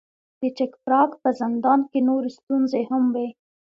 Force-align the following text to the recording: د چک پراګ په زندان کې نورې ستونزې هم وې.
د 0.39 0.41
چک 0.57 0.71
پراګ 0.83 1.09
په 1.21 1.29
زندان 1.39 1.79
کې 1.91 1.99
نورې 2.09 2.29
ستونزې 2.39 2.81
هم 2.89 3.03
وې. 3.15 3.27